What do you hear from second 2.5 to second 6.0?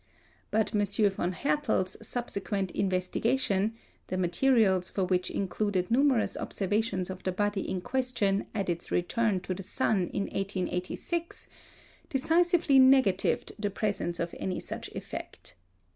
investigation, the materials for which included